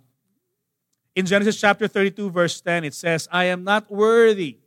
[1.14, 4.58] in Genesis chapter 32, verse 10, it says, I am not worthy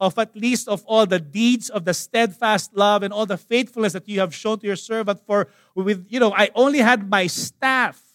[0.00, 3.92] of at least of all the deeds of the steadfast love and all the faithfulness
[3.92, 5.20] that you have shown to your servant.
[5.26, 8.11] For with you know, I only had my staff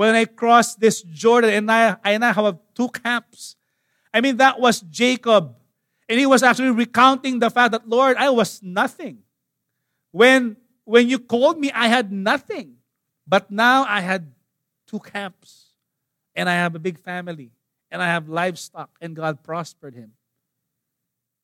[0.00, 3.56] when I crossed this Jordan, and I, I now have two camps.
[4.14, 5.54] I mean, that was Jacob.
[6.08, 9.18] And he was actually recounting the fact that, Lord, I was nothing.
[10.10, 12.76] When, when you called me, I had nothing.
[13.26, 14.32] But now I had
[14.86, 15.74] two camps
[16.34, 17.50] and I have a big family,
[17.90, 20.12] and I have livestock, and God prospered him.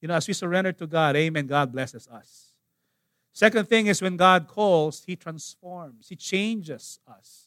[0.01, 2.55] You know, as we surrender to God, amen, God blesses us.
[3.35, 7.46] Second thing is when God calls, He transforms, He changes us.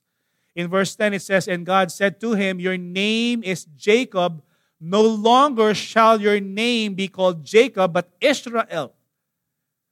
[0.60, 4.44] In verse 10, it says, And God said to him, Your name is Jacob.
[4.78, 8.94] No longer shall your name be called Jacob, but Israel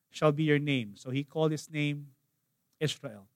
[0.10, 0.96] shall be your name.
[0.96, 2.08] So he called his name
[2.82, 3.28] Israel.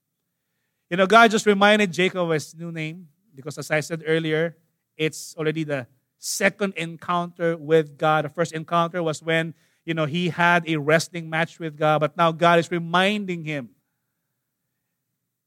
[0.90, 4.58] You know, God just reminded Jacob of his new name because as I said earlier,
[4.98, 5.86] it's already the
[6.18, 8.26] second encounter with God.
[8.26, 9.54] The first encounter was when,
[9.86, 13.70] you know, he had a wrestling match with God, but now God is reminding him,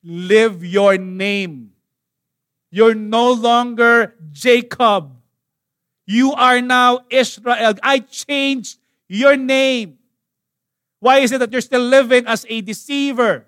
[0.03, 1.73] live your name.
[2.75, 5.15] You're no longer Jacob.
[6.05, 7.73] You are now Israel.
[7.81, 9.97] I changed your name.
[10.99, 13.45] Why is it that you're still living as a deceiver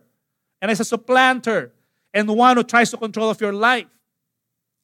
[0.62, 1.74] and as a supplanter
[2.14, 3.92] and one who tries to control of your life?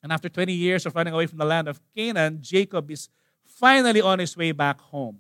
[0.04, 3.08] And after 20 years of running away from the land of Canaan, Jacob is
[3.46, 5.20] finally on his way back home.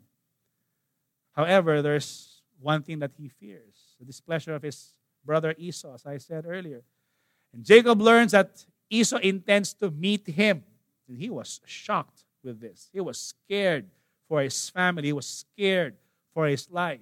[1.31, 6.17] However, there's one thing that he fears the displeasure of his brother Esau, as I
[6.17, 6.83] said earlier.
[7.53, 10.63] And Jacob learns that Esau intends to meet him.
[11.07, 12.89] And he was shocked with this.
[12.93, 13.89] He was scared
[14.27, 15.95] for his family, he was scared
[16.33, 17.01] for his life.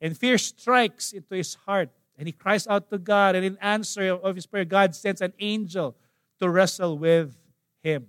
[0.00, 1.90] And fear strikes into his heart.
[2.18, 3.34] And he cries out to God.
[3.34, 5.96] And in answer of his prayer, God sends an angel
[6.38, 7.34] to wrestle with
[7.82, 8.06] him.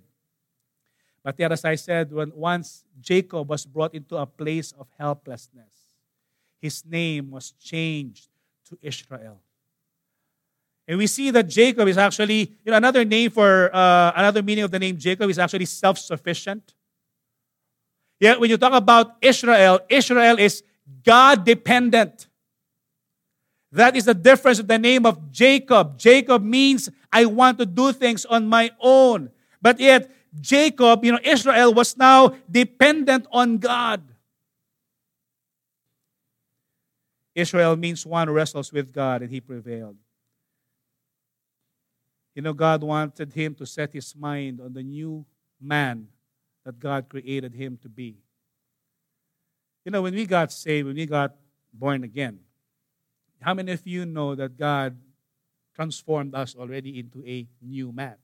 [1.24, 5.90] But yet, as I said, when once Jacob was brought into a place of helplessness,
[6.60, 8.28] his name was changed
[8.68, 9.40] to Israel.
[10.88, 14.64] And we see that Jacob is actually, you know, another name for, uh, another meaning
[14.64, 16.74] of the name Jacob is actually self sufficient.
[18.20, 20.62] Yet when you talk about Israel, Israel is
[21.04, 22.28] God dependent.
[23.72, 25.98] That is the difference of the name of Jacob.
[25.98, 29.30] Jacob means I want to do things on my own.
[29.60, 34.02] But yet, Jacob, you know, Israel was now dependent on God.
[37.34, 39.96] Israel means one wrestles with God, and he prevailed.
[42.36, 45.24] You know, God wanted him to set his mind on the new
[45.58, 46.08] man
[46.66, 48.18] that God created him to be.
[49.86, 51.34] You know, when we got saved, when we got
[51.72, 52.40] born again,
[53.40, 54.98] how many of you know that God
[55.74, 58.16] transformed us already into a new man?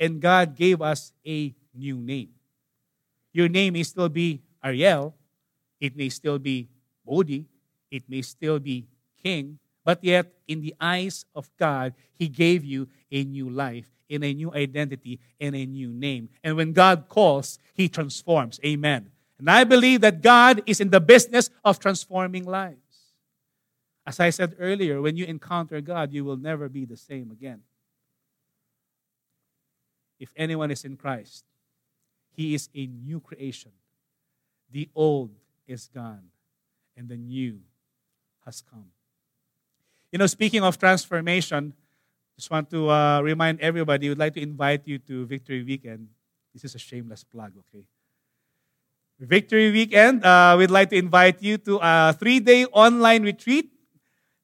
[0.00, 2.30] And God gave us a new name.
[3.34, 5.14] Your name may still be Ariel,
[5.78, 6.70] it may still be
[7.04, 7.44] Bodhi,
[7.90, 8.86] it may still be
[9.22, 14.22] King, but yet in the eyes of God, He gave you a new life, in
[14.22, 16.28] a new identity, and a new name.
[16.44, 18.60] And when God calls, He transforms.
[18.64, 19.10] Amen.
[19.38, 22.78] And I believe that God is in the business of transforming lives.
[24.06, 27.62] As I said earlier, when you encounter God, you will never be the same again.
[30.18, 31.44] If anyone is in Christ,
[32.30, 33.72] he is a new creation.
[34.70, 35.30] The old
[35.66, 36.30] is gone,
[36.96, 37.60] and the new
[38.44, 38.90] has come.
[40.12, 41.72] You know, speaking of transformation,
[42.36, 46.08] just want to uh, remind everybody, we'd like to invite you to Victory Weekend.
[46.52, 47.86] This is a shameless plug, okay?
[49.18, 53.70] Victory Weekend, uh, we'd like to invite you to a three day online retreat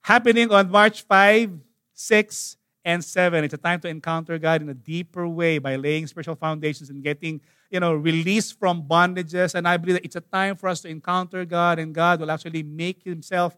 [0.01, 1.53] happening on March 5,
[1.93, 3.45] 6, and 7.
[3.45, 7.03] It's a time to encounter God in a deeper way by laying spiritual foundations and
[7.03, 9.55] getting, you know, released from bondages.
[9.55, 12.31] And I believe that it's a time for us to encounter God, and God will
[12.31, 13.55] actually make Himself,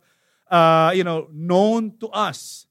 [0.50, 2.66] uh, you know, known to us.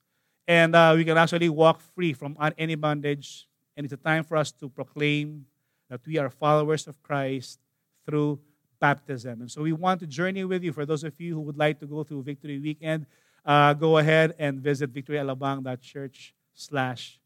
[0.48, 3.48] And uh, we can actually walk free from any bondage.
[3.78, 5.46] And it's a time for us to proclaim
[5.89, 7.60] that we are followers of Christ
[8.06, 8.39] through
[8.80, 9.42] baptism.
[9.42, 10.74] And so we want to journey with you.
[10.74, 13.06] For those of you who would like to go through Victory Weekend,
[13.46, 17.20] uh, go ahead and visit victoryalabang.church slash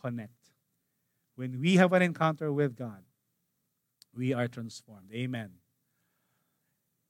[0.00, 0.32] connect.
[1.34, 3.02] When we have an encounter with God,
[4.14, 5.10] we are transformed.
[5.12, 5.50] Amen.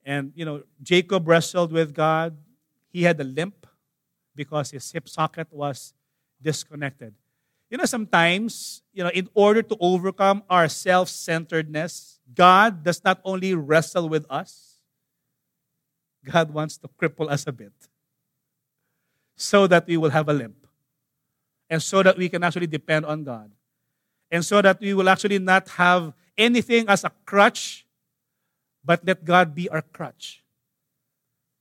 [0.05, 2.37] And, you know, Jacob wrestled with God.
[2.93, 3.67] He had a limp
[4.35, 5.95] because his hip socket was
[6.41, 7.15] disconnected.
[7.71, 13.21] You know, sometimes, you know, in order to overcome our self centeredness, God does not
[13.25, 14.81] only wrestle with us,
[16.25, 17.73] God wants to cripple us a bit
[19.37, 20.67] so that we will have a limp.
[21.71, 23.53] And so that we can actually depend on God.
[24.31, 27.87] And so that we will actually not have anything as a crutch,
[28.85, 30.43] but let God be our crutch.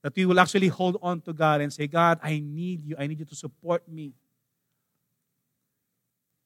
[0.01, 2.95] That we will actually hold on to God and say, God, I need you.
[2.97, 4.13] I need you to support me.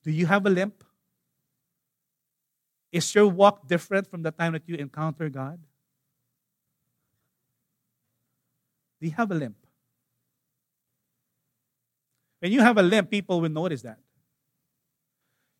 [0.04, 0.84] Do you have a limp?
[2.92, 5.60] Is your walk different from the time that you encounter God?
[9.00, 9.56] Do you have a limp?
[12.39, 14.00] When you have a limp, people will notice that.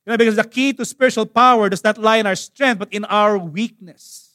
[0.06, 2.92] You know, because the key to spiritual power does not lie in our strength, but
[2.92, 4.33] in our weakness.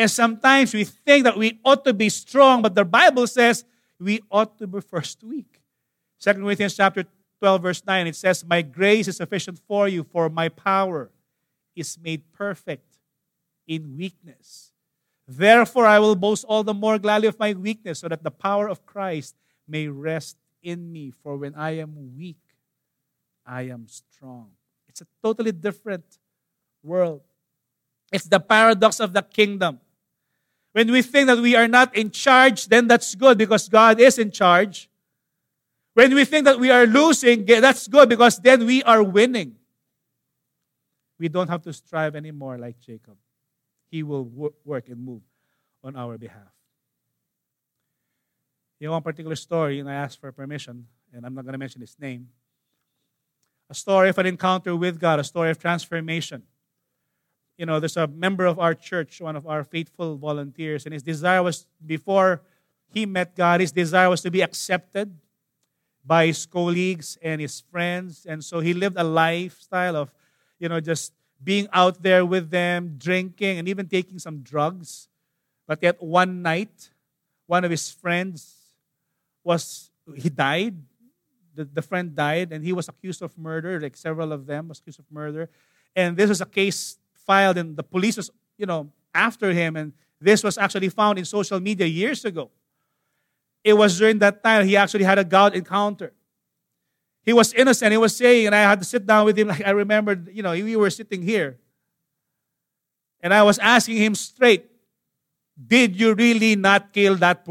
[0.00, 3.66] And sometimes we think that we ought to be strong, but the Bible says
[3.98, 5.60] we ought to be first weak.
[6.20, 7.04] 2 Corinthians chapter
[7.38, 11.10] 12, verse 9, it says, My grace is sufficient for you, for my power
[11.76, 12.96] is made perfect
[13.68, 14.72] in weakness.
[15.28, 18.70] Therefore, I will boast all the more gladly of my weakness, so that the power
[18.70, 19.34] of Christ
[19.68, 21.10] may rest in me.
[21.10, 22.40] For when I am weak,
[23.44, 24.52] I am strong.
[24.88, 26.06] It's a totally different
[26.82, 27.20] world.
[28.10, 29.78] It's the paradox of the kingdom.
[30.72, 34.18] When we think that we are not in charge, then that's good because God is
[34.18, 34.88] in charge.
[35.94, 39.56] When we think that we are losing, that's good because then we are winning.
[41.18, 43.16] We don't have to strive anymore like Jacob.
[43.90, 45.22] He will work and move
[45.82, 46.54] on our behalf.
[48.78, 51.58] You know, one particular story, and I asked for permission, and I'm not going to
[51.58, 52.28] mention his name.
[53.68, 56.44] A story of an encounter with God, a story of transformation.
[57.60, 61.02] You know, there's a member of our church, one of our faithful volunteers, and his
[61.02, 62.40] desire was before
[62.88, 65.12] he met God, his desire was to be accepted
[66.02, 68.24] by his colleagues and his friends.
[68.24, 70.10] And so he lived a lifestyle of,
[70.58, 71.12] you know, just
[71.44, 75.08] being out there with them, drinking, and even taking some drugs.
[75.66, 76.88] But yet, one night,
[77.46, 78.56] one of his friends
[79.44, 80.76] was he died.
[81.54, 83.78] The, the friend died, and he was accused of murder.
[83.78, 85.50] Like several of them was accused of murder,
[85.94, 86.96] and this was a case
[87.30, 91.24] filed, and the police was you know after him, and this was actually found in
[91.24, 92.50] social media years ago.
[93.62, 96.12] It was during that time he actually had a God encounter.
[97.22, 97.92] He was innocent.
[97.92, 99.48] He was saying, and I had to sit down with him.
[99.52, 101.58] Like I remembered, you know, we were sitting here,
[103.20, 104.64] and I was asking him straight,
[105.54, 107.46] "Did you really not kill that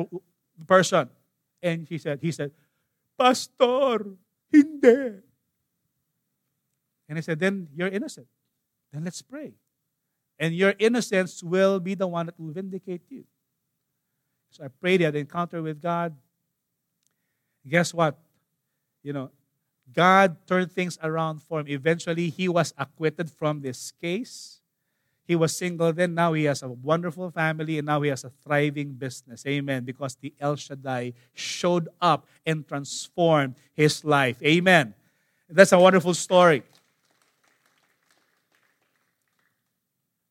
[0.67, 1.09] person?"
[1.61, 2.51] And he said, he said,
[3.17, 4.15] Pastor,
[4.51, 5.19] hindi.
[7.07, 8.27] And I said, then you're innocent.
[8.93, 9.53] Then let's pray.
[10.39, 13.25] And your innocence will be the one that will vindicate you.
[14.51, 16.15] So I had an encounter with God.
[17.67, 18.17] Guess what?
[19.03, 19.31] You know,
[19.93, 21.67] God turned things around for him.
[21.67, 24.61] Eventually, he was acquitted from this case.
[25.29, 26.15] He was single then.
[26.15, 29.45] Now he has a wonderful family and now he has a thriving business.
[29.45, 29.83] Amen.
[29.85, 34.41] Because the El Shaddai showed up and transformed his life.
[34.41, 34.95] Amen.
[35.47, 36.63] That's a wonderful story.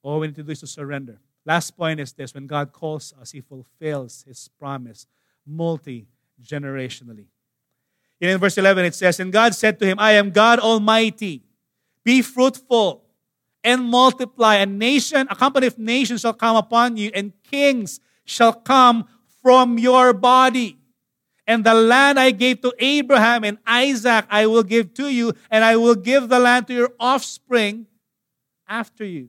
[0.09, 1.19] All we need to do is to surrender.
[1.45, 5.07] Last point is this when God calls us, He fulfills His promise
[5.47, 6.07] multi
[6.43, 7.27] generationally.
[8.19, 11.43] In verse 11, it says, And God said to him, I am God Almighty.
[12.05, 13.05] Be fruitful
[13.63, 14.57] and multiply.
[14.57, 19.07] A nation, a company of nations shall come upon you, and kings shall come
[19.43, 20.79] from your body.
[21.47, 25.63] And the land I gave to Abraham and Isaac, I will give to you, and
[25.63, 27.87] I will give the land to your offspring
[28.67, 29.29] after you.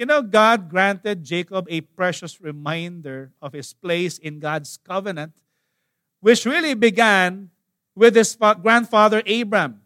[0.00, 5.34] You know, God granted Jacob a precious reminder of his place in God's covenant,
[6.20, 7.50] which really began
[7.94, 9.82] with his grandfather Abraham.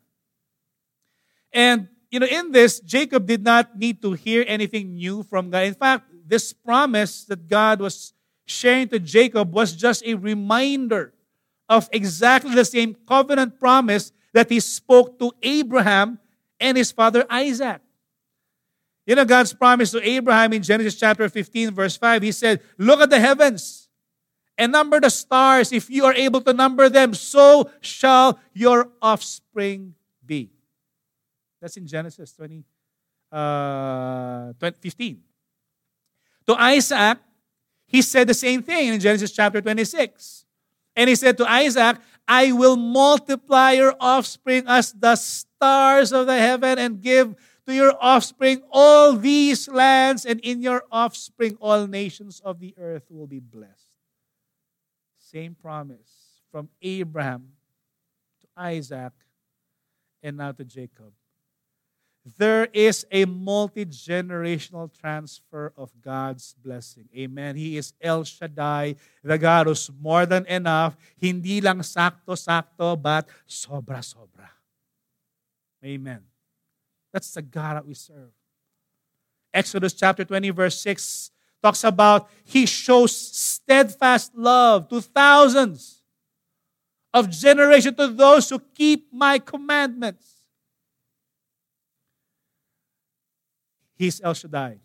[1.52, 5.66] And, you know, in this, Jacob did not need to hear anything new from God.
[5.66, 8.14] In fact, this promise that God was
[8.46, 11.12] sharing to Jacob was just a reminder
[11.68, 16.20] of exactly the same covenant promise that he spoke to Abraham
[16.60, 17.80] and his father Isaac.
[19.06, 23.00] You know, God's promise to Abraham in Genesis chapter 15, verse 5, he said, Look
[23.00, 23.88] at the heavens
[24.56, 25.72] and number the stars.
[25.72, 29.94] If you are able to number them, so shall your offspring
[30.24, 30.50] be.
[31.60, 32.64] That's in Genesis 20,
[33.30, 35.20] uh, 20, 15.
[36.46, 37.18] To Isaac,
[37.86, 40.44] he said the same thing in Genesis chapter 26.
[40.96, 46.38] And he said to Isaac, I will multiply your offspring as the stars of the
[46.38, 47.34] heaven and give
[47.66, 53.04] to your offspring all these lands, and in your offspring all nations of the earth
[53.10, 53.90] will be blessed.
[55.18, 57.48] Same promise from Abraham
[58.40, 59.12] to Isaac
[60.22, 61.12] and now to Jacob.
[62.38, 67.08] There is a multi generational transfer of God's blessing.
[67.14, 67.56] Amen.
[67.56, 70.96] He is El Shaddai, the God who's more than enough.
[71.20, 74.48] Hindi lang sakto-sakto, but sobra-sobra.
[75.84, 76.33] Amen.
[77.14, 78.32] That's the God that we serve.
[79.54, 81.30] Exodus chapter 20, verse 6
[81.62, 86.02] talks about He shows steadfast love to thousands
[87.14, 90.26] of generation to those who keep my commandments.
[93.94, 94.78] He's El Shaddai,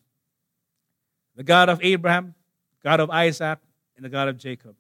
[1.36, 2.36] the God of Abraham,
[2.84, 3.58] God of Isaac,
[3.96, 4.76] and the God of Jacob.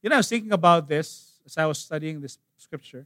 [0.00, 3.04] You know, I was thinking about this as I was studying this scripture.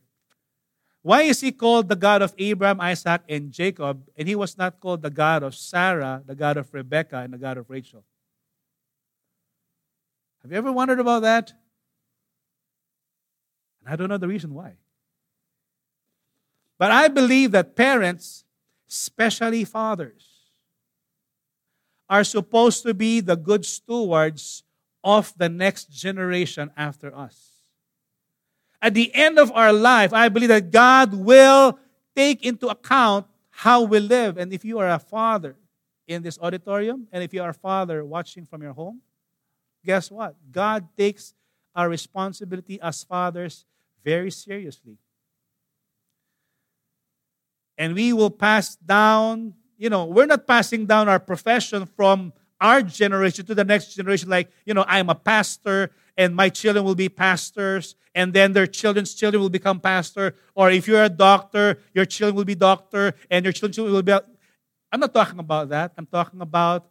[1.02, 4.80] Why is he called the God of Abraham, Isaac, and Jacob, and he was not
[4.80, 8.04] called the God of Sarah, the God of Rebekah, and the God of Rachel?
[10.42, 11.52] Have you ever wondered about that?
[13.80, 14.74] And I don't know the reason why.
[16.78, 18.44] But I believe that parents,
[18.88, 20.24] especially fathers,
[22.08, 24.62] are supposed to be the good stewards
[25.04, 27.57] of the next generation after us
[28.80, 31.78] at the end of our life, I believe that God will
[32.14, 34.38] take into account how we live.
[34.38, 35.56] And if you are a father
[36.06, 39.00] in this auditorium, and if you are a father watching from your home,
[39.84, 40.36] guess what?
[40.50, 41.34] God takes
[41.74, 43.64] our responsibility as fathers
[44.04, 44.96] very seriously.
[47.76, 52.82] And we will pass down, you know, we're not passing down our profession from our
[52.82, 56.96] generation to the next generation, like, you know, I'm a pastor and my children will
[56.96, 60.34] be pastors, and then their children's children will become pastor.
[60.56, 64.12] Or if you're a doctor, your children will be doctor, and your children will be.
[64.90, 65.92] I'm not talking about that.
[65.96, 66.88] I'm talking about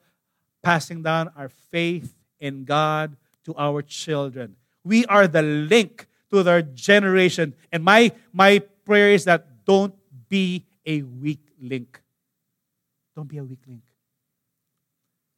[0.64, 4.56] passing down our faith in God to our children.
[4.86, 7.54] We are the link to their generation.
[7.72, 9.94] And my, my prayer is that don't
[10.30, 12.00] be a weak link.
[13.14, 13.84] Don't be a weak link.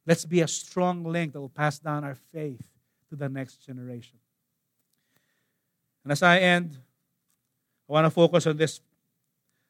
[0.06, 2.62] Let's be a strong link that will pass down our faith
[3.10, 4.18] to the next generation.
[6.04, 6.78] And as I end,
[7.88, 8.80] I want to focus on this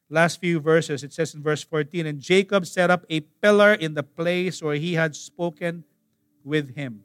[0.08, 1.02] last few verses.
[1.02, 4.76] It says in verse 14, And Jacob set up a pillar in the place where
[4.76, 5.84] he had spoken
[6.44, 7.02] with him,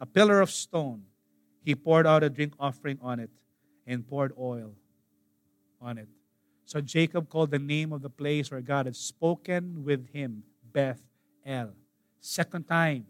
[0.00, 1.02] a pillar of stone.
[1.64, 3.30] He poured out a drink offering on it
[3.86, 4.74] and poured oil
[5.80, 6.08] on it.
[6.64, 10.42] So Jacob called the name of the place where God had spoken with him
[10.72, 11.00] Beth
[11.44, 11.70] El.
[12.20, 13.06] Second time,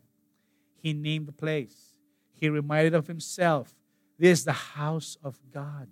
[0.81, 1.88] he named the place.
[2.41, 3.75] He reminded of himself
[4.19, 5.89] this is the house of God,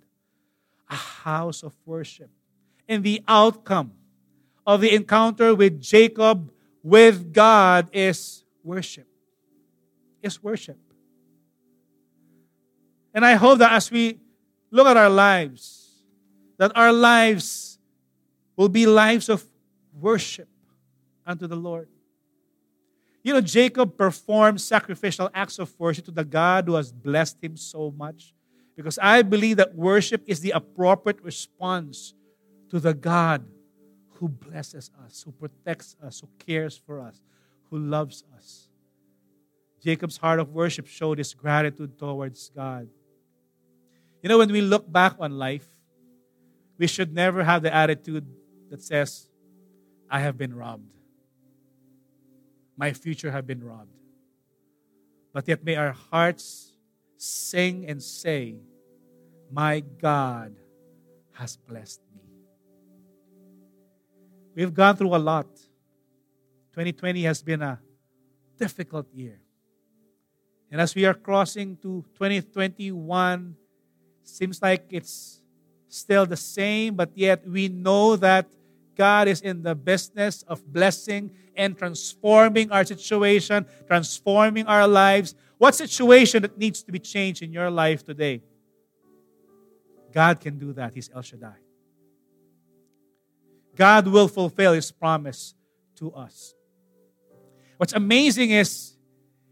[0.89, 2.29] a house of worship.
[2.89, 3.93] And the outcome
[4.65, 6.51] of the encounter with Jacob
[6.83, 9.07] with God is worship.
[10.21, 10.77] Is worship.
[13.13, 14.19] And I hope that as we
[14.71, 16.03] look at our lives,
[16.57, 17.79] that our lives
[18.55, 19.45] will be lives of
[19.99, 20.49] worship
[21.25, 21.87] unto the Lord.
[23.27, 27.57] You know, Jacob performed sacrificial acts of worship to the God who has blessed him
[27.57, 28.33] so much.
[28.73, 32.13] Because I believe that worship is the appropriate response
[32.69, 33.45] to the God
[34.11, 37.21] who blesses us, who protects us, who cares for us,
[37.69, 38.69] who loves us.
[39.83, 42.87] Jacob's heart of worship showed his gratitude towards God.
[44.23, 45.67] You know, when we look back on life,
[46.77, 48.25] we should never have the attitude
[48.69, 49.27] that says,
[50.09, 50.93] I have been robbed.
[52.77, 53.97] My future have been robbed.
[55.33, 56.71] But yet may our hearts
[57.17, 58.61] sing and say,
[59.51, 60.55] My God
[61.33, 62.21] has blessed me.
[64.55, 65.47] We've gone through a lot.
[66.73, 67.79] 2020 has been a
[68.57, 69.39] difficult year.
[70.71, 73.55] And as we are crossing to 2021,
[74.23, 75.41] seems like it's
[75.87, 78.47] still the same, but yet we know that
[78.97, 85.35] God is in the business of blessing and transforming our situation, transforming our lives.
[85.57, 88.41] What situation that needs to be changed in your life today?
[90.11, 90.93] God can do that.
[90.95, 91.55] He's El Shaddai.
[93.75, 95.53] God will fulfill His promise
[95.97, 96.55] to us.
[97.77, 98.97] What's amazing is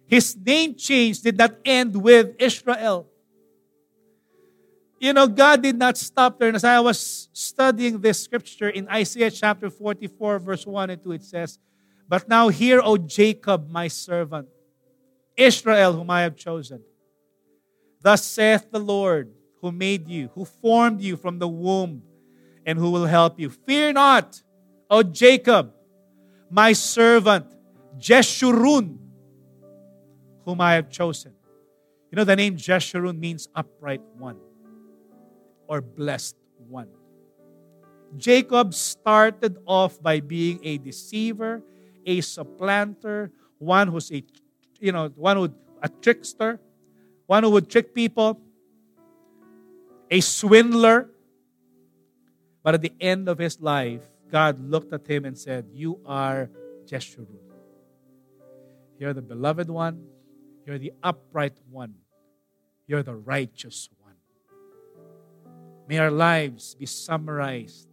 [0.07, 3.07] His name change did not end with Israel.
[4.99, 6.47] You know, God did not stop there.
[6.47, 11.11] And as I was studying this scripture in Isaiah chapter 44, verse 1 and 2,
[11.13, 11.59] it says,
[12.07, 14.47] But now hear, O Jacob, my servant,
[15.35, 16.81] Israel, whom I have chosen.
[18.01, 22.03] Thus saith the Lord, who made you, who formed you from the womb,
[22.65, 23.49] and who will help you.
[23.49, 24.41] Fear not,
[24.89, 25.73] O Jacob,
[26.49, 27.47] my servant,
[27.97, 28.97] Jeshurun,
[30.45, 31.33] whom I have chosen.
[32.11, 34.37] You know, the name Jeshurun means upright one
[35.67, 36.35] or blessed
[36.69, 36.89] one.
[38.17, 41.61] Jacob started off by being a deceiver,
[42.05, 44.23] a supplanter, one who's a
[44.79, 46.59] you know, one who a trickster,
[47.25, 48.39] one who would trick people,
[50.09, 51.09] a swindler.
[52.63, 54.01] But at the end of his life,
[54.31, 56.49] God looked at him and said, You are
[56.85, 57.27] Jeshurun.
[58.97, 60.07] You're the beloved one.
[60.65, 61.95] You're the upright one.
[62.87, 63.89] You're the righteous.
[65.87, 67.87] May our lives be summarized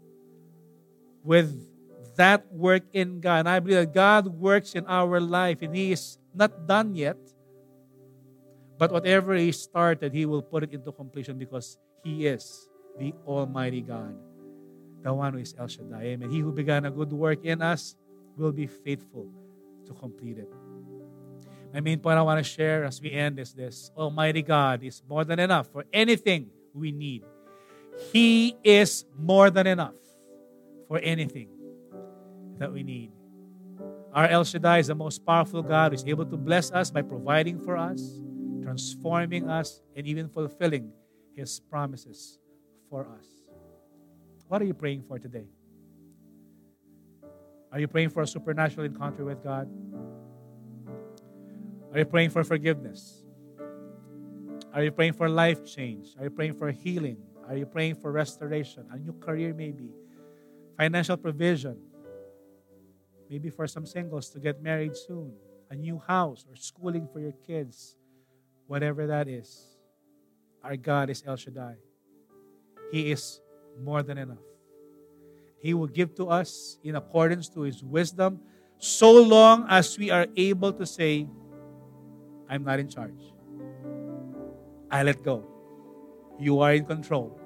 [1.23, 1.53] with
[2.17, 3.41] that work in God.
[3.41, 7.17] And I believe that God works in our life and He is not done yet.
[8.79, 12.69] But whatever He started, He will put it into completion because He is
[12.99, 14.15] the Almighty God,
[15.03, 16.17] the one who is El Shaddai.
[16.17, 16.31] Amen.
[16.31, 17.97] He who began a good work in us
[18.37, 19.29] will be faithful
[19.87, 20.49] to complete it.
[21.73, 25.03] My main point I want to share as we end is this Almighty God is
[25.09, 27.25] more than enough for anything we need.
[28.13, 29.95] He is more than enough
[30.89, 31.49] for anything
[32.59, 33.13] that we need.
[34.13, 37.03] Our El Shaddai is the most powerful God who is able to bless us by
[37.03, 38.21] providing for us,
[38.63, 40.93] transforming us, and even fulfilling
[41.35, 42.39] His promises
[42.91, 43.27] for us.
[44.49, 45.47] What are you praying for today?
[47.73, 49.67] Are you praying for a supernatural encounter with God?
[51.93, 53.25] Are you praying for forgiveness?
[54.75, 56.15] Are you praying for life change?
[56.19, 57.17] Are you praying for healing?
[57.53, 58.87] Are you praying for restoration?
[58.93, 59.91] A new career, maybe.
[60.79, 61.77] Financial provision.
[63.29, 65.35] Maybe for some singles to get married soon.
[65.69, 67.99] A new house or schooling for your kids.
[68.69, 69.77] Whatever that is.
[70.65, 71.75] Our God is El Shaddai.
[72.91, 73.43] He is
[73.85, 74.47] more than enough.
[75.61, 78.41] He will give to us in accordance to His wisdom
[78.79, 81.29] so long as we are able to say,
[82.49, 83.21] I'm not in charge.
[84.91, 85.45] I let go.
[86.39, 87.41] You are in control.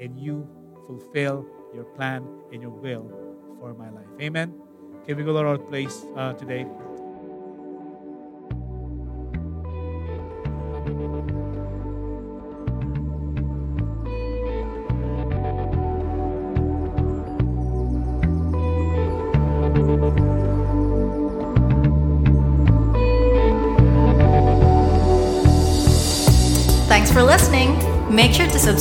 [0.00, 0.48] And you
[0.86, 3.06] fulfill your plan and your will
[3.60, 4.08] for my life.
[4.20, 4.54] Amen.
[5.06, 6.66] Can we go to our place uh, today?